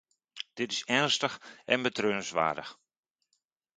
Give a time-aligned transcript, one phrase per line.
[0.53, 2.79] Dit is ernstig en betreurenswaardig.